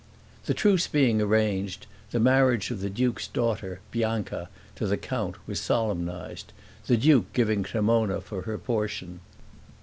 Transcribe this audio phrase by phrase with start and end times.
[0.47, 5.59] The truce being arranged, the marriage of the duke's daughter, Bianca, to the count was
[5.61, 6.53] solemnized,
[6.87, 9.19] the duke giving Cremona for her portion.